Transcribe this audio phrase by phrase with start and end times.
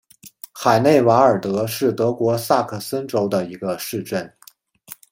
[0.51, 4.33] 海内瓦尔德是德国萨克森州的一个市镇。